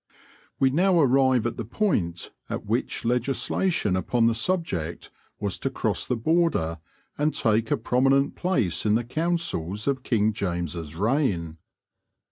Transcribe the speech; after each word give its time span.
We 0.57 0.71
now 0.71 0.99
arrive 0.99 1.45
at 1.45 1.57
the 1.57 1.63
point 1.63 2.31
at 2.49 2.65
which 2.65 3.05
legislation 3.05 3.95
upon 3.95 4.25
the 4.25 4.33
subject 4.33 5.11
was 5.39 5.59
to 5.59 5.69
cross 5.69 6.07
the 6.07 6.15
border 6.15 6.79
and 7.19 7.35
take 7.35 7.69
a 7.69 7.77
prominent 7.77 8.35
place 8.35 8.83
in 8.83 8.95
the 8.95 9.03
counsels 9.03 9.85
of 9.85 10.01
King 10.01 10.33
James' 10.33 10.95
reign. 10.95 11.57